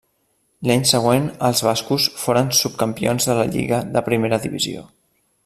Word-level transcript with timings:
L'any 0.69 0.85
següent 0.91 1.27
els 1.49 1.61
bascos 1.67 2.07
foren 2.21 2.49
subcampions 2.61 3.29
de 3.33 3.37
la 3.41 3.47
Lliga 3.53 3.83
de 3.99 4.05
primera 4.09 4.43
divisió. 4.49 4.89